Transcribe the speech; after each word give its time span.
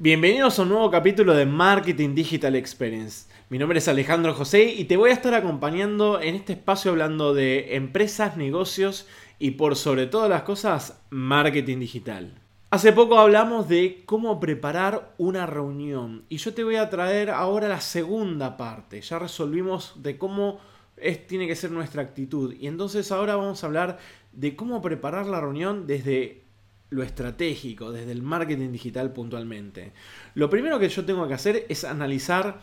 Bienvenidos 0.00 0.56
a 0.56 0.62
un 0.62 0.68
nuevo 0.68 0.92
capítulo 0.92 1.34
de 1.34 1.44
Marketing 1.44 2.14
Digital 2.14 2.54
Experience. 2.54 3.28
Mi 3.48 3.58
nombre 3.58 3.80
es 3.80 3.88
Alejandro 3.88 4.32
José 4.32 4.72
y 4.72 4.84
te 4.84 4.96
voy 4.96 5.10
a 5.10 5.12
estar 5.12 5.34
acompañando 5.34 6.20
en 6.20 6.36
este 6.36 6.52
espacio 6.52 6.92
hablando 6.92 7.34
de 7.34 7.74
empresas, 7.74 8.36
negocios 8.36 9.08
y 9.40 9.50
por 9.50 9.74
sobre 9.74 10.06
todas 10.06 10.30
las 10.30 10.42
cosas, 10.42 11.02
marketing 11.10 11.80
digital. 11.80 12.32
Hace 12.70 12.92
poco 12.92 13.18
hablamos 13.18 13.68
de 13.68 14.04
cómo 14.06 14.38
preparar 14.38 15.14
una 15.18 15.46
reunión 15.46 16.22
y 16.28 16.36
yo 16.36 16.54
te 16.54 16.62
voy 16.62 16.76
a 16.76 16.90
traer 16.90 17.30
ahora 17.30 17.66
la 17.66 17.80
segunda 17.80 18.56
parte. 18.56 19.00
Ya 19.00 19.18
resolvimos 19.18 19.94
de 20.00 20.16
cómo 20.16 20.60
es, 20.96 21.26
tiene 21.26 21.48
que 21.48 21.56
ser 21.56 21.72
nuestra 21.72 22.02
actitud 22.02 22.54
y 22.54 22.68
entonces 22.68 23.10
ahora 23.10 23.34
vamos 23.34 23.64
a 23.64 23.66
hablar 23.66 23.98
de 24.30 24.54
cómo 24.54 24.80
preparar 24.80 25.26
la 25.26 25.40
reunión 25.40 25.88
desde 25.88 26.44
lo 26.90 27.02
estratégico, 27.02 27.92
desde 27.92 28.12
el 28.12 28.22
marketing 28.22 28.72
digital 28.72 29.12
puntualmente. 29.12 29.92
Lo 30.34 30.48
primero 30.48 30.78
que 30.78 30.88
yo 30.88 31.04
tengo 31.04 31.26
que 31.28 31.34
hacer 31.34 31.66
es 31.68 31.84
analizar 31.84 32.60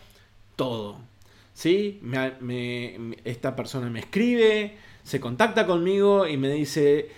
todo. 0.56 1.00
¿Sí? 1.54 2.02
esta 3.24 3.56
persona 3.56 3.90
me 3.90 4.00
escribe, 4.00 4.76
se 5.04 5.22
contacta 5.22 5.66
conmigo 5.66 6.28
y 6.28 6.36
me 6.36 6.50
dice, 6.50 7.10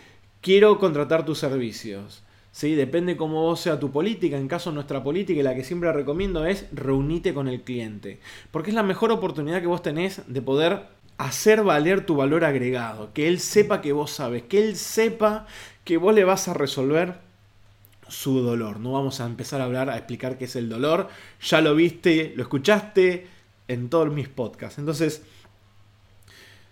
quiero 0.41 0.77
contratar 0.77 1.25
tus 1.25 1.39
servicios. 1.39 2.23
¿Sí? 2.51 2.75
Depende 2.75 3.17
cómo 3.17 3.55
sea 3.55 3.79
tu 3.79 3.91
política. 3.91 4.37
En 4.37 4.47
caso 4.47 4.71
nuestra 4.71 5.03
política, 5.03 5.39
y 5.39 5.43
la 5.43 5.55
que 5.55 5.63
siempre 5.63 5.91
recomiendo 5.91 6.45
es 6.45 6.67
reunite 6.71 7.33
con 7.33 7.47
el 7.47 7.61
cliente. 7.61 8.19
Porque 8.51 8.71
es 8.71 8.75
la 8.75 8.83
mejor 8.83 9.11
oportunidad 9.11 9.61
que 9.61 9.67
vos 9.67 9.81
tenés 9.81 10.21
de 10.27 10.41
poder 10.41 10.87
hacer 11.17 11.63
valer 11.63 12.05
tu 12.05 12.15
valor 12.15 12.43
agregado. 12.43 13.13
Que 13.13 13.27
él 13.27 13.39
sepa 13.39 13.81
que 13.81 13.91
vos 13.91 14.11
sabes. 14.11 14.43
Que 14.43 14.63
él 14.63 14.75
sepa 14.75 15.45
que 15.87 15.95
vos 15.95 16.13
le 16.13 16.25
vas 16.25 16.49
a 16.49 16.53
resolver 16.53 17.15
su 18.09 18.41
dolor. 18.41 18.81
No 18.81 18.91
vamos 18.91 19.21
a 19.21 19.25
empezar 19.25 19.61
a 19.61 19.63
hablar, 19.63 19.89
a 19.89 19.95
explicar 19.95 20.37
qué 20.37 20.43
es 20.43 20.57
el 20.57 20.67
dolor. 20.67 21.07
Ya 21.41 21.61
lo 21.61 21.73
viste, 21.75 22.33
lo 22.35 22.43
escuchaste 22.43 23.25
en 23.69 23.89
todos 23.89 24.11
mis 24.11 24.27
podcasts. 24.27 24.79
Entonces, 24.79 25.23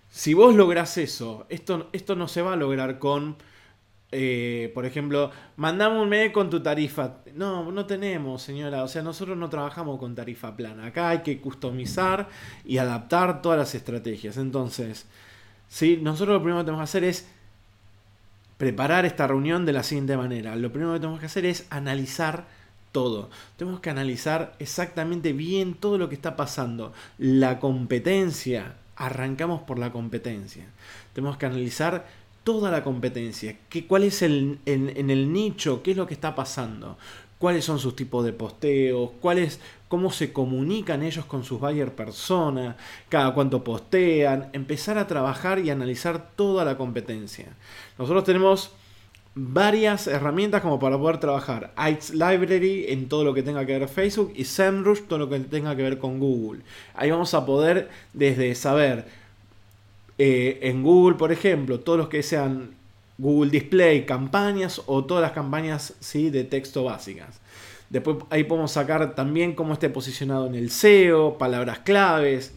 si 0.09 0.34
vos 0.34 0.53
lográs 0.53 0.98
eso, 0.98 1.45
esto, 1.48 1.88
esto 1.94 2.17
no 2.17 2.28
se 2.28 2.42
va 2.42 2.52
a 2.52 2.56
lograr 2.58 3.00
con, 3.00 3.38
eh, 4.12 4.70
por 4.73 4.86
ejemplo, 4.86 5.31
mandame 5.56 5.97
un 5.97 6.09
mail 6.09 6.34
con 6.34 6.50
tu 6.50 6.62
tarifa. 6.62 7.20
No, 7.36 7.72
no 7.72 7.86
tenemos, 7.86 8.42
señora. 8.42 8.84
O 8.84 8.90
sea, 8.90 9.02
nosotros 9.02 9.38
no 9.38 9.50
trabajamos 9.50 9.97
con 9.97 10.14
tarifa 10.14 10.58
plana. 10.58 10.88
Acá 10.88 11.08
hay 11.08 11.20
que 11.20 11.40
customizar 11.40 12.28
y 12.66 12.80
adaptar 12.80 13.42
todas 13.42 13.58
las 13.59 13.75
estrategias. 13.75 14.36
Entonces, 14.36 15.06
¿sí? 15.70 16.00
nosotros 16.02 16.36
lo 16.36 16.42
primero 16.42 16.59
que 16.59 16.66
tenemos 16.66 16.81
que 16.81 16.97
hacer 16.97 17.06
es 17.06 17.30
preparar 18.58 19.06
esta 19.06 19.28
reunión 19.28 19.66
de 19.66 19.73
la 19.73 19.84
siguiente 19.84 20.17
manera. 20.17 20.56
Lo 20.56 20.72
primero 20.72 20.94
que 20.94 21.00
tenemos 21.00 21.20
que 21.20 21.25
hacer 21.25 21.45
es 21.45 21.66
analizar 21.70 22.45
todo. 22.92 23.30
Tenemos 23.58 23.81
que 23.81 23.89
analizar 23.89 24.56
exactamente 24.59 25.34
bien 25.34 25.73
todo 25.73 25.97
lo 25.97 26.08
que 26.08 26.16
está 26.16 26.36
pasando. 26.36 26.94
La 27.17 27.59
competencia. 27.59 28.75
Arrancamos 28.95 29.62
por 29.64 29.78
la 29.78 29.92
competencia. 29.92 30.64
Tenemos 31.14 31.36
que 31.36 31.45
analizar 31.45 32.08
toda 32.45 32.72
la 32.72 32.84
competencia. 32.84 33.58
¿Qué, 33.67 33.86
¿Cuál 33.86 34.03
es 34.03 34.22
el, 34.22 34.59
en, 34.66 35.09
el 35.09 35.34
nicho? 35.34 35.84
¿Qué 35.84 35.92
es 35.92 35.97
lo 35.97 36.08
que 36.08 36.14
está 36.14 36.36
pasando? 36.36 36.97
Cuáles 37.39 37.66
son 37.66 37.80
sus 37.80 37.95
tipos 37.95 38.25
de 38.25 38.33
posteos, 38.33 39.11
cuál 39.19 39.47
cómo 39.88 40.11
se 40.11 40.33
comunican 40.33 41.03
ellos 41.03 41.25
con 41.25 41.44
sus 41.44 41.59
buyer 41.59 41.94
personas, 41.94 42.75
cada 43.09 43.33
cuánto 43.33 43.64
postean, 43.64 44.50
empezar 44.53 44.97
a 44.97 45.08
trabajar 45.08 45.59
y 45.59 45.69
analizar 45.69 46.31
toda 46.36 46.66
la 46.66 46.78
competencia. 46.78 47.47
Nosotros 47.97 48.23
tenemos 48.23 48.72
varias 49.36 50.08
herramientas 50.08 50.61
como 50.61 50.80
para 50.80 50.97
poder 50.97 51.19
trabajar. 51.19 51.73
Ads 51.75 52.11
Library 52.13 52.86
en 52.88 53.09
todo 53.09 53.23
lo 53.23 53.33
que 53.33 53.44
tenga 53.44 53.66
que 53.66 53.78
ver 53.78 53.89
Facebook 53.89 54.31
y 54.36 54.45
SEMrush 54.45 55.02
todo 55.02 55.19
lo 55.19 55.30
que 55.30 55.39
tenga 55.41 55.75
que 55.75 55.83
ver 55.83 56.00
con 56.00 56.19
Google. 56.19 56.61
Ahí 56.95 57.11
vamos 57.11 57.33
a 57.33 57.45
poder 57.45 57.89
desde 58.13 58.56
saber 58.56 59.06
eh, 60.17 60.59
en 60.61 60.83
Google, 60.83 61.17
por 61.17 61.34
ejemplo, 61.34 61.81
todos 61.81 62.00
los 62.00 62.07
que 62.07 62.24
sean 62.24 62.75
Google 63.18 63.52
Display, 63.52 64.06
campañas 64.06 64.81
o 64.86 65.06
todas 65.06 65.22
las 65.22 65.31
campañas 65.31 65.94
¿sí? 66.00 66.30
de 66.30 66.44
texto 66.44 66.84
básicas. 66.84 67.40
Después 67.90 68.18
ahí 68.30 68.44
podemos 68.44 68.72
sacar 68.72 69.16
también 69.16 69.53
cómo 69.53 69.74
esté 69.74 69.90
posicionado 69.90 70.48
en 70.48 70.56
el 70.56 70.72
SEO, 70.72 71.38
palabras 71.38 71.80
claves, 71.80 72.54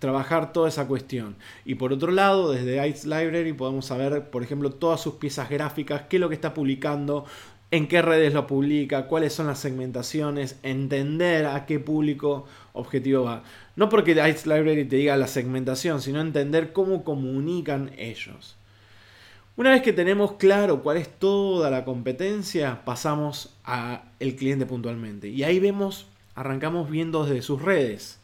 trabajar 0.00 0.52
toda 0.52 0.68
esa 0.68 0.86
cuestión. 0.86 1.36
Y 1.64 1.76
por 1.76 1.92
otro 1.92 2.10
lado, 2.10 2.50
desde 2.52 2.80
Ads 2.80 3.04
Library 3.04 3.52
podemos 3.52 3.86
saber, 3.86 4.30
por 4.30 4.42
ejemplo, 4.42 4.70
todas 4.70 5.00
sus 5.00 5.14
piezas 5.14 5.48
gráficas, 5.48 6.02
qué 6.08 6.16
es 6.16 6.20
lo 6.20 6.28
que 6.28 6.34
está 6.34 6.52
publicando, 6.52 7.26
en 7.70 7.86
qué 7.86 8.02
redes 8.02 8.34
lo 8.34 8.46
publica, 8.48 9.06
cuáles 9.06 9.32
son 9.32 9.46
las 9.46 9.60
segmentaciones, 9.60 10.58
entender 10.64 11.46
a 11.46 11.66
qué 11.66 11.78
público 11.78 12.46
objetivo 12.72 13.24
va. 13.24 13.44
No 13.76 13.88
porque 13.88 14.20
Ads 14.20 14.46
Library 14.46 14.84
te 14.84 14.96
diga 14.96 15.16
la 15.16 15.28
segmentación, 15.28 16.02
sino 16.02 16.20
entender 16.20 16.72
cómo 16.72 17.04
comunican 17.04 17.92
ellos. 17.96 18.56
Una 19.60 19.72
vez 19.72 19.82
que 19.82 19.92
tenemos 19.92 20.36
claro 20.36 20.82
cuál 20.82 20.96
es 20.96 21.06
toda 21.18 21.68
la 21.68 21.84
competencia, 21.84 22.82
pasamos 22.86 23.54
al 23.62 24.00
cliente 24.34 24.64
puntualmente. 24.64 25.28
Y 25.28 25.42
ahí 25.42 25.60
vemos, 25.60 26.06
arrancamos 26.34 26.88
viendo 26.88 27.26
desde 27.26 27.42
sus 27.42 27.60
redes. 27.60 28.18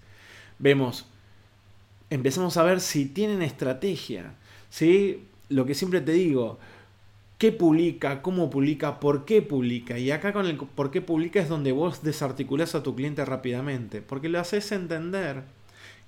Vemos, 0.58 1.04
empezamos 2.08 2.56
a 2.56 2.62
ver 2.62 2.80
si 2.80 3.04
tienen 3.04 3.42
estrategia. 3.42 4.32
¿sí? 4.70 5.26
Lo 5.50 5.66
que 5.66 5.74
siempre 5.74 6.00
te 6.00 6.12
digo, 6.12 6.58
qué 7.36 7.52
publica, 7.52 8.22
cómo 8.22 8.48
publica, 8.48 8.98
por 8.98 9.26
qué 9.26 9.42
publica. 9.42 9.98
Y 9.98 10.12
acá 10.12 10.32
con 10.32 10.46
el 10.46 10.56
por 10.56 10.90
qué 10.90 11.02
publica 11.02 11.38
es 11.38 11.50
donde 11.50 11.72
vos 11.72 12.02
desarticulás 12.02 12.74
a 12.74 12.82
tu 12.82 12.96
cliente 12.96 13.22
rápidamente. 13.26 14.00
Porque 14.00 14.30
lo 14.30 14.40
haces 14.40 14.72
entender 14.72 15.42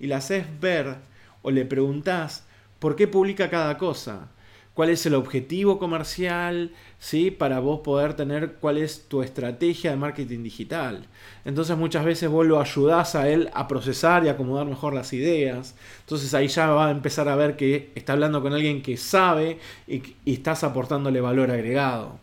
y 0.00 0.06
le 0.06 0.14
haces 0.14 0.46
ver 0.58 0.96
o 1.42 1.50
le 1.50 1.66
preguntás 1.66 2.46
por 2.78 2.96
qué 2.96 3.06
publica 3.06 3.50
cada 3.50 3.76
cosa 3.76 4.30
cuál 4.78 4.90
es 4.90 5.04
el 5.06 5.16
objetivo 5.16 5.76
comercial, 5.80 6.70
¿sí? 7.00 7.32
Para 7.32 7.58
vos 7.58 7.80
poder 7.80 8.14
tener 8.14 8.58
cuál 8.60 8.78
es 8.78 9.08
tu 9.08 9.24
estrategia 9.24 9.90
de 9.90 9.96
marketing 9.96 10.44
digital. 10.44 11.04
Entonces 11.44 11.76
muchas 11.76 12.04
veces 12.04 12.30
vos 12.30 12.46
lo 12.46 12.60
ayudás 12.60 13.16
a 13.16 13.28
él 13.28 13.50
a 13.54 13.66
procesar 13.66 14.24
y 14.24 14.28
acomodar 14.28 14.66
mejor 14.66 14.94
las 14.94 15.12
ideas. 15.12 15.74
Entonces 16.02 16.32
ahí 16.32 16.46
ya 16.46 16.68
va 16.68 16.86
a 16.86 16.90
empezar 16.92 17.28
a 17.28 17.34
ver 17.34 17.56
que 17.56 17.90
está 17.96 18.12
hablando 18.12 18.40
con 18.40 18.52
alguien 18.52 18.80
que 18.80 18.96
sabe 18.96 19.58
y, 19.88 20.00
y 20.24 20.34
estás 20.34 20.62
aportándole 20.62 21.20
valor 21.20 21.50
agregado. 21.50 22.20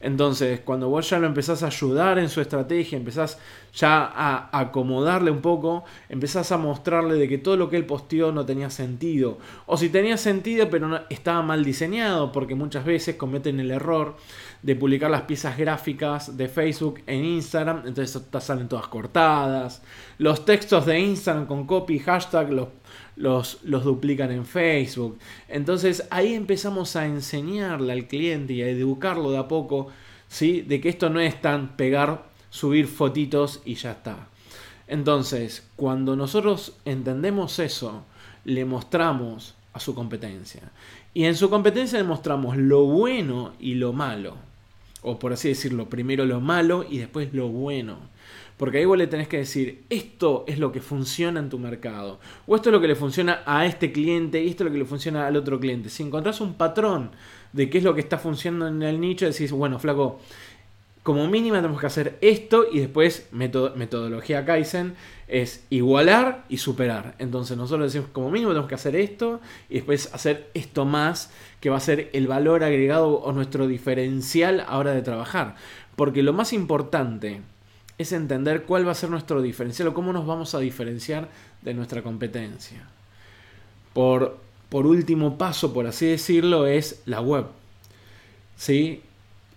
Entonces, 0.00 0.60
cuando 0.60 0.88
vos 0.88 1.10
ya 1.10 1.18
lo 1.18 1.26
empezás 1.26 1.62
a 1.62 1.66
ayudar 1.66 2.18
en 2.18 2.28
su 2.28 2.40
estrategia, 2.40 2.96
empezás 2.96 3.38
ya 3.74 4.04
a 4.04 4.48
acomodarle 4.58 5.30
un 5.30 5.40
poco, 5.40 5.84
empezás 6.08 6.52
a 6.52 6.56
mostrarle 6.56 7.14
de 7.14 7.28
que 7.28 7.38
todo 7.38 7.56
lo 7.56 7.68
que 7.68 7.76
él 7.76 7.86
posteó 7.86 8.32
no 8.32 8.46
tenía 8.46 8.70
sentido. 8.70 9.38
O 9.66 9.76
si 9.76 9.88
tenía 9.88 10.16
sentido, 10.16 10.70
pero 10.70 11.00
estaba 11.10 11.42
mal 11.42 11.64
diseñado, 11.64 12.30
porque 12.32 12.54
muchas 12.54 12.84
veces 12.84 13.16
cometen 13.16 13.60
el 13.60 13.70
error 13.70 14.16
de 14.62 14.74
publicar 14.74 15.10
las 15.10 15.22
piezas 15.22 15.56
gráficas 15.56 16.36
de 16.36 16.48
Facebook 16.48 17.02
en 17.06 17.24
Instagram, 17.24 17.82
entonces 17.86 18.22
salen 18.40 18.68
todas 18.68 18.88
cortadas. 18.88 19.82
Los 20.18 20.44
textos 20.44 20.86
de 20.86 20.98
Instagram 20.98 21.46
con 21.46 21.66
copy 21.66 21.96
y 21.96 21.98
hashtag 22.00 22.52
los 22.52 22.68
los, 23.16 23.58
los 23.64 23.84
duplican 23.84 24.30
en 24.30 24.46
Facebook. 24.46 25.18
Entonces 25.48 26.06
ahí 26.10 26.34
empezamos 26.34 26.96
a 26.96 27.06
enseñarle 27.06 27.92
al 27.92 28.06
cliente 28.06 28.52
y 28.54 28.62
a 28.62 28.68
educarlo 28.68 29.30
de 29.30 29.38
a 29.38 29.48
poco, 29.48 29.88
¿sí? 30.28 30.62
De 30.62 30.80
que 30.80 30.88
esto 30.88 31.10
no 31.10 31.20
es 31.20 31.40
tan 31.40 31.76
pegar, 31.76 32.28
subir 32.50 32.86
fotitos 32.86 33.62
y 33.64 33.74
ya 33.74 33.92
está. 33.92 34.28
Entonces, 34.86 35.66
cuando 35.76 36.16
nosotros 36.16 36.74
entendemos 36.84 37.58
eso, 37.58 38.04
le 38.44 38.64
mostramos 38.64 39.54
a 39.74 39.80
su 39.80 39.94
competencia. 39.94 40.62
Y 41.12 41.24
en 41.24 41.36
su 41.36 41.50
competencia 41.50 41.98
le 41.98 42.04
mostramos 42.04 42.56
lo 42.56 42.84
bueno 42.84 43.52
y 43.60 43.74
lo 43.74 43.92
malo. 43.92 44.36
O 45.02 45.18
por 45.18 45.32
así 45.32 45.48
decirlo, 45.48 45.88
primero 45.88 46.24
lo 46.24 46.40
malo 46.40 46.84
y 46.88 46.98
después 46.98 47.32
lo 47.34 47.48
bueno. 47.48 47.98
Porque 48.58 48.78
ahí 48.78 48.84
vos 48.84 48.98
le 48.98 49.06
tenés 49.06 49.28
que 49.28 49.38
decir, 49.38 49.84
esto 49.88 50.44
es 50.48 50.58
lo 50.58 50.72
que 50.72 50.80
funciona 50.80 51.40
en 51.40 51.48
tu 51.48 51.58
mercado. 51.58 52.18
O 52.46 52.56
esto 52.56 52.68
es 52.68 52.72
lo 52.72 52.80
que 52.80 52.88
le 52.88 52.96
funciona 52.96 53.42
a 53.46 53.64
este 53.64 53.92
cliente 53.92 54.42
y 54.42 54.48
esto 54.48 54.64
es 54.64 54.66
lo 54.66 54.72
que 54.72 54.80
le 54.80 54.84
funciona 54.84 55.26
al 55.26 55.36
otro 55.36 55.60
cliente. 55.60 55.88
Si 55.88 56.02
encontrás 56.02 56.40
un 56.40 56.54
patrón 56.54 57.12
de 57.52 57.70
qué 57.70 57.78
es 57.78 57.84
lo 57.84 57.94
que 57.94 58.00
está 58.00 58.18
funcionando 58.18 58.66
en 58.66 58.82
el 58.82 59.00
nicho, 59.00 59.26
decís, 59.26 59.52
bueno, 59.52 59.78
flaco, 59.78 60.18
como 61.04 61.26
mínima 61.28 61.58
tenemos 61.58 61.80
que 61.80 61.86
hacer 61.86 62.18
esto 62.20 62.66
y 62.70 62.80
después 62.80 63.28
metodología 63.32 64.44
Kaizen 64.44 64.94
es 65.28 65.64
igualar 65.70 66.44
y 66.48 66.58
superar. 66.58 67.14
Entonces 67.18 67.56
nosotros 67.56 67.92
decimos 67.92 68.10
como 68.12 68.30
mínimo 68.30 68.50
tenemos 68.50 68.68
que 68.68 68.74
hacer 68.74 68.96
esto 68.96 69.40
y 69.70 69.76
después 69.76 70.12
hacer 70.12 70.50
esto 70.52 70.84
más 70.84 71.30
que 71.60 71.70
va 71.70 71.76
a 71.76 71.80
ser 71.80 72.10
el 72.12 72.26
valor 72.26 72.64
agregado 72.64 73.20
o 73.20 73.32
nuestro 73.32 73.68
diferencial 73.68 74.64
a 74.66 74.76
hora 74.76 74.92
de 74.92 75.02
trabajar. 75.02 75.54
Porque 75.96 76.22
lo 76.22 76.32
más 76.32 76.52
importante 76.52 77.40
es 77.98 78.12
entender 78.12 78.62
cuál 78.62 78.86
va 78.86 78.92
a 78.92 78.94
ser 78.94 79.10
nuestro 79.10 79.42
diferencial 79.42 79.88
o 79.88 79.94
cómo 79.94 80.12
nos 80.12 80.26
vamos 80.26 80.54
a 80.54 80.60
diferenciar 80.60 81.28
de 81.62 81.74
nuestra 81.74 82.02
competencia. 82.02 82.88
Por, 83.92 84.38
por 84.68 84.86
último 84.86 85.36
paso, 85.36 85.74
por 85.74 85.86
así 85.86 86.06
decirlo, 86.06 86.66
es 86.66 87.02
la 87.04 87.20
web. 87.20 87.46
¿Sí? 88.56 89.02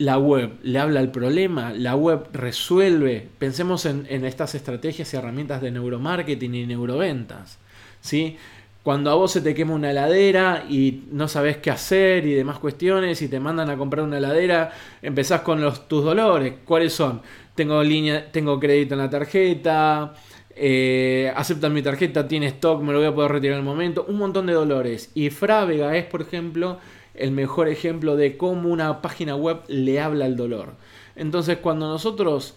la 0.01 0.17
web 0.17 0.53
le 0.63 0.79
habla 0.79 0.99
al 0.99 1.11
problema, 1.11 1.73
la 1.73 1.95
web 1.95 2.27
resuelve. 2.33 3.27
Pensemos 3.37 3.85
en, 3.85 4.07
estas 4.25 4.55
estrategias 4.55 5.13
y 5.13 5.17
herramientas 5.17 5.61
de 5.61 5.69
neuromarketing 5.69 6.55
y 6.55 6.65
neuroventas. 6.65 7.59
¿sí? 8.01 8.35
Cuando 8.81 9.11
a 9.11 9.13
vos 9.13 9.31
se 9.31 9.41
te 9.41 9.53
quema 9.53 9.75
una 9.75 9.91
heladera 9.91 10.65
y 10.67 11.03
no 11.11 11.27
sabes 11.27 11.57
qué 11.57 11.69
hacer 11.69 12.25
y 12.25 12.33
demás 12.33 12.57
cuestiones 12.57 13.21
y 13.21 13.27
te 13.27 13.39
mandan 13.39 13.69
a 13.69 13.77
comprar 13.77 14.03
una 14.03 14.17
heladera, 14.17 14.71
empezás 15.03 15.41
con 15.41 15.61
los, 15.61 15.87
tus 15.87 16.03
dolores. 16.03 16.55
¿Cuáles 16.65 16.93
son? 16.93 17.21
Tengo, 17.55 17.83
línea, 17.83 18.31
tengo 18.31 18.59
crédito 18.59 18.93
en 18.95 18.99
la 18.99 19.09
tarjeta, 19.09 20.13
eh, 20.55 21.31
aceptan 21.35 21.73
mi 21.73 21.81
tarjeta, 21.81 22.27
tiene 22.27 22.47
stock, 22.47 22.81
me 22.81 22.93
lo 22.93 22.99
voy 22.99 23.07
a 23.07 23.15
poder 23.15 23.31
retirar 23.31 23.53
en 23.53 23.59
el 23.59 23.65
momento. 23.65 24.05
Un 24.07 24.17
montón 24.17 24.45
de 24.45 24.53
dolores. 24.53 25.11
Y 25.13 25.29
Frávega 25.29 25.95
es, 25.97 26.05
por 26.05 26.21
ejemplo, 26.21 26.79
el 27.13 27.31
mejor 27.31 27.67
ejemplo 27.67 28.15
de 28.15 28.37
cómo 28.37 28.69
una 28.69 29.01
página 29.01 29.35
web 29.35 29.61
le 29.67 29.99
habla 29.99 30.25
al 30.25 30.35
dolor. 30.35 30.73
Entonces, 31.15 31.57
cuando 31.57 31.87
nosotros 31.87 32.55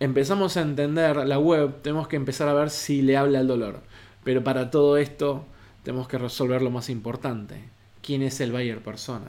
empezamos 0.00 0.56
a 0.56 0.62
entender 0.62 1.16
la 1.16 1.38
web, 1.38 1.82
tenemos 1.82 2.08
que 2.08 2.16
empezar 2.16 2.48
a 2.48 2.54
ver 2.54 2.70
si 2.70 3.02
le 3.02 3.16
habla 3.16 3.40
al 3.40 3.46
dolor. 3.46 3.80
Pero 4.24 4.42
para 4.44 4.70
todo 4.70 4.96
esto, 4.96 5.44
tenemos 5.82 6.08
que 6.08 6.18
resolver 6.18 6.62
lo 6.62 6.70
más 6.70 6.88
importante. 6.90 7.56
¿Quién 8.02 8.22
es 8.22 8.40
el 8.40 8.52
buyer 8.52 8.80
persona? 8.80 9.28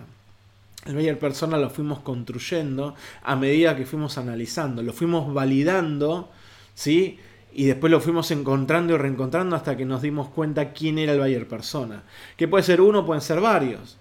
El 0.85 0.93
buyer 0.95 1.17
persona 1.17 1.57
lo 1.57 1.69
fuimos 1.69 1.99
construyendo 1.99 2.95
a 3.23 3.35
medida 3.35 3.75
que 3.75 3.85
fuimos 3.85 4.17
analizando, 4.19 4.83
lo 4.83 4.93
fuimos 4.93 5.33
validando, 5.33 6.29
¿sí? 6.75 7.19
Y 7.53 7.65
después 7.65 7.89
lo 7.89 8.01
fuimos 8.01 8.29
encontrando 8.31 8.93
y 8.93 8.97
reencontrando 8.97 9.55
hasta 9.55 9.75
que 9.75 9.85
nos 9.85 10.01
dimos 10.01 10.29
cuenta 10.29 10.73
quién 10.73 10.99
era 10.99 11.13
el 11.13 11.19
buyer 11.19 11.47
persona. 11.47 12.03
Que 12.37 12.47
puede 12.47 12.63
ser 12.63 12.81
uno, 12.81 13.05
pueden 13.05 13.21
ser 13.21 13.41
varios. 13.41 13.97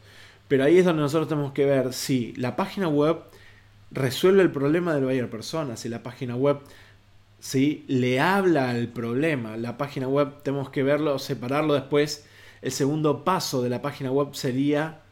Pero 0.48 0.64
ahí 0.64 0.78
es 0.78 0.84
donde 0.84 1.02
nosotros 1.02 1.28
tenemos 1.28 1.52
que 1.52 1.64
ver 1.64 1.94
si 1.94 2.34
la 2.36 2.56
página 2.56 2.88
web 2.88 3.18
resuelve 3.90 4.42
el 4.42 4.50
problema 4.50 4.94
del 4.94 5.04
buyer 5.04 5.30
persona, 5.30 5.76
si 5.76 5.88
la 5.88 6.02
página 6.02 6.36
web 6.36 6.58
si 7.44 7.84
le 7.88 8.20
habla 8.20 8.70
al 8.70 8.88
problema. 8.88 9.56
La 9.56 9.76
página 9.76 10.08
web 10.08 10.42
tenemos 10.42 10.70
que 10.70 10.82
verlo, 10.82 11.18
separarlo 11.18 11.74
después. 11.74 12.26
El 12.62 12.72
segundo 12.72 13.22
paso 13.22 13.62
de 13.62 13.68
la 13.68 13.82
página 13.82 14.10
web 14.10 14.34
sería 14.34 15.03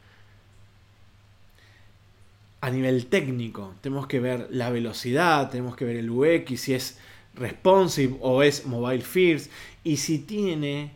a 2.62 2.70
nivel 2.70 3.06
técnico. 3.06 3.74
Tenemos 3.80 4.06
que 4.06 4.20
ver 4.20 4.46
la 4.50 4.70
velocidad, 4.70 5.50
tenemos 5.50 5.76
que 5.76 5.84
ver 5.84 5.96
el 5.96 6.08
UX, 6.08 6.60
si 6.60 6.74
es 6.74 6.98
responsive 7.34 8.16
o 8.20 8.42
es 8.42 8.66
mobile 8.66 9.02
first 9.02 9.50
y 9.82 9.96
si 9.96 10.20
tiene 10.20 10.92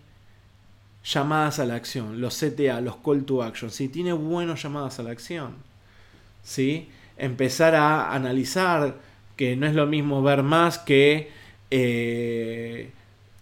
llamadas 1.05 1.59
a 1.59 1.65
la 1.67 1.75
acción, 1.75 2.21
los 2.21 2.39
CTA, 2.39 2.81
los 2.81 2.97
call 2.97 3.25
to 3.25 3.43
action, 3.43 3.71
si 3.71 3.89
tiene 3.89 4.13
buenas 4.13 4.63
llamadas 4.63 5.01
a 5.01 5.03
la 5.03 5.11
acción, 5.11 5.55
¿sí? 6.43 6.89
empezar 7.17 7.75
a 7.75 8.15
analizar 8.15 8.97
que 9.37 9.57
no 9.57 9.67
es 9.67 9.75
lo 9.75 9.87
mismo 9.87 10.23
ver 10.23 10.43
más 10.43 10.79
que 10.79 11.31
eh, 11.71 12.91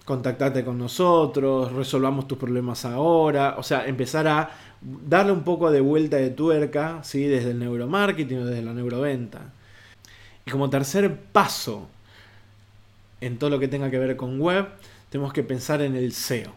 contactarte 0.05 0.65
con 0.65 0.79
nosotros, 0.79 1.73
resolvamos 1.73 2.27
tus 2.27 2.39
problemas 2.39 2.87
ahora, 2.87 3.57
o 3.59 3.63
sea, 3.63 3.87
empezar 3.87 4.29
a 4.29 4.51
darle 4.85 5.33
un 5.33 5.45
poco 5.45 5.71
de 5.71 5.81
vuelta 5.81 6.17
de 6.17 6.31
tuerca, 6.31 7.03
¿sí? 7.03 7.25
desde 7.25 7.53
el 7.53 7.59
neuromarketing 7.59 8.39
o 8.39 8.47
desde 8.47 8.63
la 8.63 8.75
neuroventa. 8.75 9.53
Y 10.47 10.51
como 10.51 10.71
tercer 10.71 11.17
paso 11.33 11.89
en 13.21 13.39
todo 13.39 13.51
lo 13.51 13.59
que 13.59 13.69
tenga 13.69 13.91
que 13.91 13.99
ver 13.99 14.17
con 14.17 14.41
web, 14.41 14.67
tenemos 15.09 15.33
que 15.33 15.43
pensar 15.43 15.81
en 15.81 15.97
el 15.97 16.13
SEO. 16.13 16.53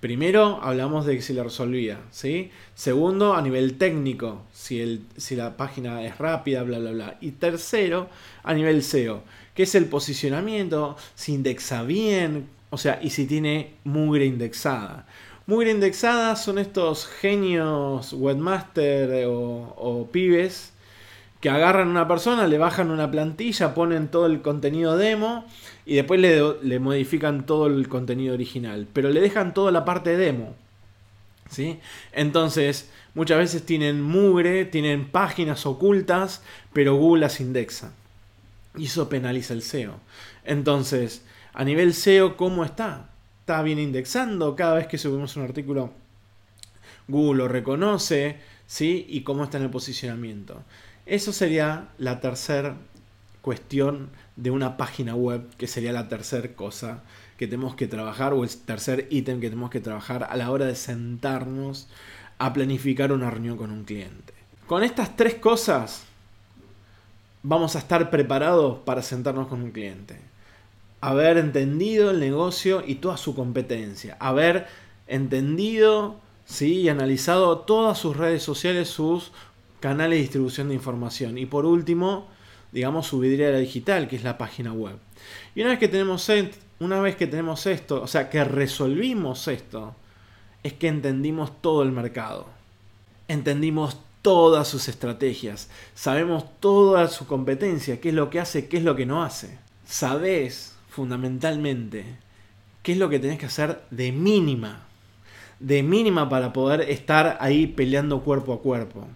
Primero 0.00 0.58
hablamos 0.62 1.06
de 1.06 1.22
si 1.22 1.32
la 1.32 1.44
resolvía, 1.44 2.00
¿sí? 2.10 2.50
Segundo, 2.74 3.34
a 3.34 3.40
nivel 3.40 3.78
técnico, 3.78 4.42
si, 4.52 4.80
el, 4.80 5.02
si 5.16 5.36
la 5.36 5.56
página 5.56 6.02
es 6.04 6.18
rápida, 6.18 6.64
bla, 6.64 6.80
bla, 6.80 6.90
bla. 6.90 7.18
Y 7.20 7.30
tercero, 7.30 8.08
a 8.42 8.52
nivel 8.52 8.82
SEO, 8.82 9.22
que 9.54 9.62
es 9.62 9.74
el 9.76 9.84
posicionamiento, 9.86 10.96
si 11.14 11.34
indexa 11.34 11.84
bien, 11.84 12.48
o 12.70 12.78
sea, 12.78 12.98
y 13.00 13.10
si 13.10 13.26
tiene 13.26 13.74
mugre 13.84 14.26
indexada. 14.26 15.06
Mugre 15.46 15.70
indexada 15.70 16.36
son 16.36 16.58
estos 16.58 17.06
genios 17.06 18.12
webmaster 18.12 19.26
o, 19.26 19.74
o 19.76 20.08
pibes 20.10 20.72
que 21.42 21.50
agarran 21.50 21.88
a 21.88 21.90
una 21.90 22.08
persona, 22.08 22.46
le 22.46 22.56
bajan 22.56 22.92
una 22.92 23.10
plantilla, 23.10 23.74
ponen 23.74 24.06
todo 24.08 24.26
el 24.26 24.42
contenido 24.42 24.96
demo 24.96 25.44
y 25.84 25.96
después 25.96 26.20
le, 26.20 26.78
modifican 26.78 27.46
todo 27.46 27.66
el 27.66 27.88
contenido 27.88 28.32
original. 28.32 28.86
Pero 28.92 29.10
le 29.10 29.20
dejan 29.20 29.52
toda 29.52 29.72
la 29.72 29.84
parte 29.84 30.16
demo. 30.16 30.54
¿sí? 31.50 31.80
Entonces, 32.12 32.92
muchas 33.14 33.38
veces 33.38 33.66
tienen 33.66 34.00
mugre, 34.00 34.64
tienen 34.66 35.10
páginas 35.10 35.66
ocultas, 35.66 36.44
pero 36.72 36.94
Google 36.94 37.22
las 37.22 37.40
indexa. 37.40 37.92
Y 38.76 38.84
eso 38.84 39.08
penaliza 39.08 39.52
el 39.52 39.62
SEO. 39.62 39.98
Entonces, 40.44 41.24
a 41.54 41.64
nivel 41.64 41.92
SEO, 41.92 42.36
¿cómo 42.36 42.64
está? 42.64 43.08
¿Está 43.42 43.60
bien 43.62 43.80
indexando? 43.80 44.54
Cada 44.54 44.74
vez 44.74 44.86
que 44.86 44.98
subimos 44.98 45.36
un 45.36 45.42
artículo, 45.42 45.90
Google 47.08 47.38
lo 47.38 47.48
reconoce, 47.48 48.36
¿sí? 48.68 49.04
Y 49.08 49.22
cómo 49.22 49.42
está 49.42 49.56
en 49.56 49.64
el 49.64 49.70
posicionamiento. 49.70 50.62
Eso 51.06 51.32
sería 51.32 51.88
la 51.98 52.20
tercera 52.20 52.76
cuestión 53.40 54.10
de 54.36 54.52
una 54.52 54.76
página 54.76 55.16
web, 55.16 55.42
que 55.58 55.66
sería 55.66 55.92
la 55.92 56.08
tercera 56.08 56.54
cosa 56.54 57.02
que 57.36 57.48
tenemos 57.48 57.74
que 57.74 57.88
trabajar 57.88 58.32
o 58.32 58.44
el 58.44 58.56
tercer 58.58 59.08
ítem 59.10 59.40
que 59.40 59.48
tenemos 59.48 59.70
que 59.70 59.80
trabajar 59.80 60.28
a 60.30 60.36
la 60.36 60.48
hora 60.52 60.66
de 60.66 60.76
sentarnos 60.76 61.88
a 62.38 62.52
planificar 62.52 63.10
una 63.10 63.28
reunión 63.28 63.56
con 63.56 63.72
un 63.72 63.82
cliente. 63.82 64.34
Con 64.68 64.84
estas 64.84 65.16
tres 65.16 65.34
cosas 65.34 66.04
vamos 67.42 67.74
a 67.74 67.80
estar 67.80 68.08
preparados 68.08 68.78
para 68.84 69.02
sentarnos 69.02 69.48
con 69.48 69.62
un 69.62 69.72
cliente. 69.72 70.31
Haber 71.02 71.36
entendido 71.36 72.10
el 72.10 72.20
negocio 72.20 72.82
y 72.86 72.94
toda 72.94 73.18
su 73.18 73.34
competencia. 73.34 74.16
Haber 74.20 74.66
entendido 75.06 76.16
¿sí? 76.46 76.80
y 76.80 76.88
analizado 76.88 77.58
todas 77.58 77.98
sus 77.98 78.16
redes 78.16 78.42
sociales, 78.42 78.88
sus 78.88 79.32
canales 79.80 80.16
de 80.16 80.22
distribución 80.22 80.68
de 80.68 80.74
información. 80.74 81.36
Y 81.36 81.44
por 81.44 81.66
último, 81.66 82.28
digamos, 82.70 83.06
su 83.06 83.18
vidriera 83.18 83.58
digital, 83.58 84.08
que 84.08 84.16
es 84.16 84.24
la 84.24 84.38
página 84.38 84.72
web. 84.72 84.96
Y 85.54 85.60
una 85.60 85.70
vez 85.70 85.78
que 85.78 85.88
tenemos, 85.88 86.30
una 86.80 87.00
vez 87.00 87.16
que 87.16 87.26
tenemos 87.26 87.66
esto, 87.66 88.00
o 88.00 88.06
sea, 88.06 88.30
que 88.30 88.42
resolvimos 88.44 89.48
esto, 89.48 89.94
es 90.62 90.72
que 90.72 90.88
entendimos 90.88 91.60
todo 91.60 91.82
el 91.82 91.92
mercado. 91.92 92.46
Entendimos 93.28 93.98
todas 94.22 94.68
sus 94.68 94.88
estrategias. 94.88 95.68
Sabemos 95.94 96.44
toda 96.60 97.08
su 97.08 97.26
competencia, 97.26 98.00
qué 98.00 98.10
es 98.10 98.14
lo 98.14 98.30
que 98.30 98.40
hace, 98.40 98.68
qué 98.68 98.78
es 98.78 98.84
lo 98.84 98.96
que 98.96 99.04
no 99.04 99.22
hace. 99.22 99.58
Sabés, 99.84 100.74
fundamentalmente, 100.92 102.04
qué 102.82 102.92
es 102.92 102.98
lo 102.98 103.08
que 103.08 103.18
tenés 103.18 103.38
que 103.38 103.46
hacer 103.46 103.82
de 103.90 104.12
mínima. 104.12 104.86
De 105.58 105.82
mínima 105.82 106.28
para 106.28 106.52
poder 106.52 106.82
estar 106.82 107.38
ahí 107.40 107.66
peleando 107.66 108.20
cuerpo 108.20 108.52
a 108.52 108.60
cuerpo. 108.60 109.06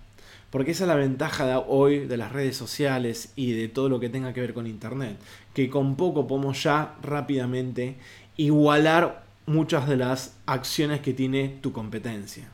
Porque 0.51 0.71
esa 0.71 0.85
es 0.85 0.89
la 0.89 0.95
ventaja 0.95 1.45
de 1.45 1.63
hoy 1.69 2.07
de 2.07 2.17
las 2.17 2.33
redes 2.33 2.57
sociales 2.57 3.33
y 3.37 3.53
de 3.53 3.69
todo 3.69 3.89
lo 3.89 4.01
que 4.01 4.09
tenga 4.09 4.33
que 4.33 4.41
ver 4.41 4.55
con 4.55 4.67
Internet. 4.67 5.19
Que 5.53 5.69
con 5.69 5.97
poco 5.97 6.27
podemos 6.27 6.63
ya 6.63 6.95
rápidamente 7.03 7.97
igualar 8.37 9.25
muchas 9.45 9.87
de 9.87 9.97
las 9.97 10.35
acciones 10.47 11.01
que 11.01 11.13
tiene 11.13 11.59
tu 11.61 11.73
competencia. 11.73 12.49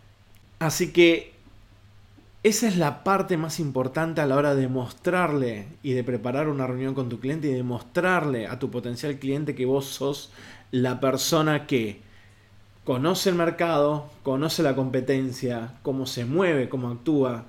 Así 0.59 0.93
que 0.93 1.32
esa 2.43 2.67
es 2.67 2.77
la 2.77 3.05
parte 3.05 3.37
más 3.37 3.61
importante 3.61 4.21
a 4.21 4.27
la 4.27 4.37
hora 4.37 4.55
de 4.55 4.67
mostrarle 4.67 5.67
y 5.83 5.93
de 5.93 6.03
preparar 6.03 6.49
una 6.49 6.67
reunión 6.67 6.95
con 6.95 7.09
tu 7.09 7.21
cliente 7.21 7.49
y 7.49 7.53
de 7.53 7.63
mostrarle 7.63 8.49
a 8.49 8.59
tu 8.59 8.71
potencial 8.71 9.19
cliente 9.19 9.55
que 9.55 9.65
vos 9.65 9.87
sos 9.87 10.31
la 10.73 10.99
persona 10.99 11.67
que 11.67 12.01
conoce 12.85 13.31
el 13.31 13.37
mercado, 13.37 14.11
conoce 14.25 14.65
la 14.65 14.75
competencia, 14.75 15.75
cómo 15.83 16.05
se 16.07 16.25
mueve, 16.25 16.69
cómo 16.69 16.89
actúa, 16.89 17.45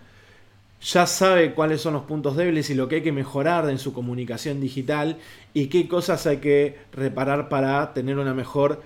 ya 0.83 1.07
sabe 1.07 1.53
cuáles 1.53 1.81
son 1.81 1.93
los 1.93 2.03
puntos 2.03 2.35
débiles 2.35 2.69
y 2.69 2.75
lo 2.75 2.87
que 2.87 2.95
hay 2.95 3.03
que 3.03 3.11
mejorar 3.11 3.69
en 3.69 3.79
su 3.79 3.93
comunicación 3.93 4.61
digital 4.61 5.17
y 5.53 5.67
qué 5.67 5.87
cosas 5.87 6.27
hay 6.27 6.37
que 6.37 6.77
reparar 6.91 7.49
para 7.49 7.93
tener 7.93 8.19
una 8.19 8.33
mejor 8.33 8.83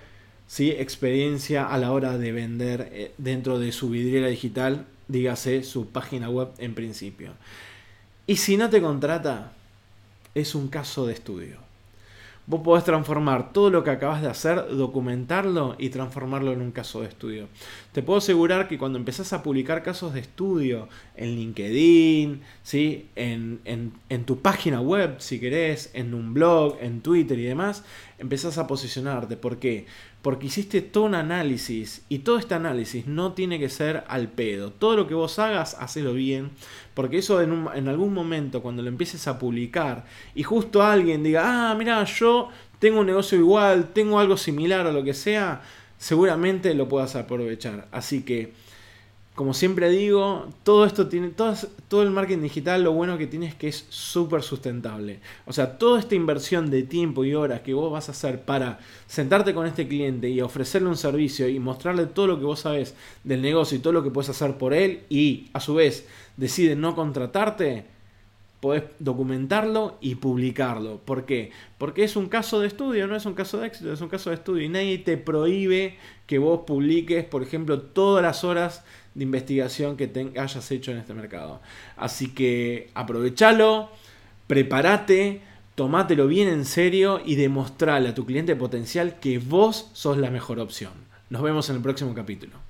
¿sí? 0.48 0.72
experiencia 0.72 1.66
a 1.66 1.78
la 1.78 1.92
hora 1.92 2.18
de 2.18 2.32
vender 2.32 2.90
eh, 2.94 3.12
dentro 3.18 3.60
de 3.60 3.72
su 3.72 3.90
vidriera 3.90 4.28
digital, 4.28 4.86
dígase 5.08 5.64
su 5.64 5.88
página 5.88 6.30
web 6.30 6.50
en 6.58 6.76
principio. 6.76 7.32
Y 8.26 8.38
si 8.38 8.58
no 8.58 8.70
te 8.70 8.82
contrata, 8.82 9.54
es 10.36 10.56
un 10.56 10.68
caso 10.68 11.06
de 11.06 11.14
estudio. 11.14 11.68
Vos 12.50 12.62
podés 12.62 12.86
transformar 12.86 13.52
todo 13.52 13.70
lo 13.70 13.84
que 13.84 13.90
acabas 13.90 14.22
de 14.22 14.30
hacer, 14.30 14.70
documentarlo 14.70 15.76
y 15.78 15.90
transformarlo 15.90 16.54
en 16.54 16.62
un 16.62 16.72
caso 16.72 17.02
de 17.02 17.10
estudio. 17.10 17.50
Te 17.92 18.02
puedo 18.02 18.20
asegurar 18.20 18.70
que 18.70 18.78
cuando 18.78 18.98
empezás 18.98 19.34
a 19.34 19.44
publicar 19.44 19.84
casos 19.84 20.14
de 20.14 20.22
estudio 20.22 20.88
en 21.18 21.36
LinkedIn, 21.36 22.42
¿sí? 22.64 23.10
en, 23.18 23.60
en 23.66 24.24
tu 24.24 24.40
página 24.40 24.80
web, 24.80 25.16
si 25.20 25.42
querés, 25.42 25.90
en 25.94 26.14
un 26.14 26.34
blog, 26.34 26.78
en 26.80 27.02
Twitter 27.02 27.38
y 27.38 27.44
demás, 27.44 27.84
empezás 28.18 28.58
a 28.58 28.66
posicionarte. 28.66 29.36
¿Por 29.36 29.58
qué? 29.58 29.86
Porque 30.28 30.48
hiciste 30.48 30.82
todo 30.82 31.06
un 31.06 31.16
análisis 31.16 32.02
y 32.10 32.20
todo 32.20 32.38
este 32.38 32.54
análisis 32.54 33.08
no 33.08 33.32
tiene 33.32 33.60
que 33.60 33.70
ser 33.70 34.04
al 34.10 34.28
pedo. 34.28 34.74
Todo 34.74 34.98
lo 34.98 35.08
que 35.08 35.14
vos 35.14 35.40
hagas, 35.40 35.78
hacelo 35.80 36.12
bien, 36.12 36.50
porque 36.94 37.20
eso 37.20 37.42
en, 37.42 37.66
en 37.74 37.88
algún 37.88 38.14
momento 38.14 38.62
cuando 38.62 38.82
lo 38.82 38.90
empieces 38.90 39.26
a 39.30 39.40
publicar 39.40 40.04
y 40.36 40.44
justo 40.44 40.84
alguien 40.84 41.24
diga, 41.24 41.44
ah, 41.72 41.76
mira, 41.76 42.04
yo 42.04 42.50
tengo 42.78 43.00
un 43.00 43.06
negocio 43.06 43.38
igual, 43.38 43.94
tengo 43.94 44.20
algo 44.20 44.36
similar 44.36 44.86
o 44.88 44.92
lo 44.92 45.02
que 45.02 45.14
sea, 45.14 45.62
seguramente 45.98 46.74
lo 46.74 46.90
puedas 46.90 47.16
aprovechar. 47.16 47.88
Así 47.94 48.24
que 48.24 48.52
como 49.38 49.54
siempre 49.54 49.92
digo, 49.92 50.48
todo 50.64 50.84
esto 50.84 51.10
tiene, 51.10 51.28
todo, 51.28 51.54
todo 51.88 52.02
el 52.02 52.10
marketing 52.10 52.42
digital 52.42 52.84
lo 52.84 52.94
bueno 52.94 53.20
que 53.20 53.28
tiene 53.28 53.46
es 53.46 53.54
que 53.54 53.68
es 53.68 53.86
súper 53.90 54.42
sustentable. 54.42 55.20
O 55.46 55.54
sea, 55.54 55.78
toda 55.78 56.00
esta 56.00 56.16
inversión 56.16 56.72
de 56.72 56.82
tiempo 56.82 57.24
y 57.24 57.36
horas 57.36 57.62
que 57.62 57.76
vos 57.76 57.92
vas 57.92 58.10
a 58.10 58.14
hacer 58.14 58.42
para 58.42 58.80
sentarte 59.06 59.54
con 59.54 59.68
este 59.68 59.88
cliente 59.88 60.28
y 60.28 60.42
ofrecerle 60.42 60.90
un 60.90 60.98
servicio 60.98 61.48
y 61.48 61.60
mostrarle 61.60 62.08
todo 62.08 62.26
lo 62.26 62.40
que 62.40 62.46
vos 62.46 62.62
sabes 62.62 62.96
del 63.24 63.44
negocio 63.44 63.78
y 63.78 63.82
todo 63.82 63.94
lo 63.94 64.02
que 64.02 64.10
puedes 64.10 64.30
hacer 64.32 64.58
por 64.58 64.74
él 64.74 65.04
y 65.08 65.52
a 65.54 65.60
su 65.60 65.76
vez 65.76 66.08
decide 66.36 66.76
no 66.76 66.96
contratarte, 66.96 67.86
podés 68.60 68.86
documentarlo 68.98 70.00
y 70.02 70.16
publicarlo. 70.16 70.98
¿Por 71.06 71.26
qué? 71.26 71.52
Porque 71.78 72.04
es 72.04 72.16
un 72.16 72.28
caso 72.28 72.60
de 72.60 72.66
estudio, 72.66 73.06
no 73.06 73.16
es 73.16 73.28
un 73.28 73.36
caso 73.36 73.60
de 73.60 73.68
éxito, 73.68 73.94
es 73.94 74.02
un 74.02 74.10
caso 74.10 74.32
de 74.32 74.38
estudio 74.38 74.64
y 74.64 74.70
nadie 74.70 74.98
te 74.98 75.16
prohíbe 75.16 75.98
que 76.26 76.40
vos 76.40 76.62
publiques, 76.66 77.24
por 77.24 77.44
ejemplo, 77.44 77.82
todas 77.82 78.24
las 78.24 78.44
horas 78.44 78.84
de 79.18 79.24
investigación 79.24 79.98
que 79.98 80.08
te 80.08 80.32
hayas 80.40 80.72
hecho 80.72 80.92
en 80.92 81.00
este 81.00 81.16
mercado. 81.16 81.60
Así 81.98 82.30
que 82.36 82.92
aprovechalo, 82.94 83.90
prepárate, 84.46 85.42
tomátelo 85.74 86.28
bien 86.28 86.48
en 86.48 86.66
serio 86.66 87.20
y 87.26 87.36
demostrale 87.36 88.10
a 88.10 88.16
tu 88.16 88.28
cliente 88.28 88.56
potencial 88.56 89.20
que 89.20 89.40
vos 89.40 89.90
sos 89.94 90.18
la 90.20 90.30
mejor 90.30 90.60
opción. 90.60 90.94
Nos 91.32 91.42
vemos 91.42 91.68
en 91.70 91.78
el 91.78 91.82
próximo 91.82 92.14
capítulo. 92.14 92.67